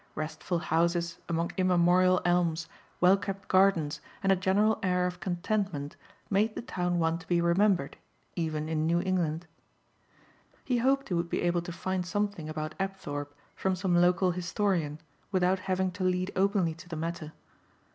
Restful 0.15 0.57
houses 0.57 1.19
among 1.29 1.51
immemorial 1.57 2.21
elms, 2.25 2.67
well 2.99 3.15
kept 3.17 3.47
gardens 3.47 4.01
and 4.23 4.31
a 4.31 4.35
general 4.35 4.79
air 4.81 5.05
of 5.05 5.19
contentment 5.19 5.95
made 6.27 6.55
the 6.55 6.61
town 6.63 6.97
one 6.97 7.19
to 7.19 7.27
be 7.27 7.39
remembered 7.39 7.97
even 8.35 8.67
in 8.67 8.87
New 8.87 8.99
England. 8.99 9.45
He 10.65 10.79
hoped 10.79 11.09
he 11.09 11.13
would 11.13 11.29
be 11.29 11.43
able 11.43 11.61
to 11.61 11.71
find 11.71 12.03
something 12.03 12.49
about 12.49 12.73
Apthorpe 12.79 13.37
from 13.55 13.75
some 13.75 13.93
local 13.95 14.31
historian 14.31 14.97
without 15.31 15.59
having 15.59 15.91
to 15.91 16.03
lead 16.03 16.31
openly 16.35 16.73
to 16.73 16.89
the 16.89 16.95
matter. 16.95 17.33